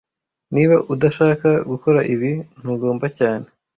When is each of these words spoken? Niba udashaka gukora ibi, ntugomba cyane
Niba 0.53 0.75
udashaka 0.93 1.49
gukora 1.69 1.99
ibi, 2.13 2.31
ntugomba 2.59 3.05
cyane 3.17 3.45